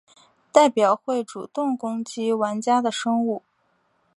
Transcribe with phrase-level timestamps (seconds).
[0.51, 3.43] 代表会主动攻击玩家的生物。